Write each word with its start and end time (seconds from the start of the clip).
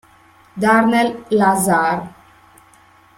Darnell 0.59 1.25
Lazare 1.37 2.01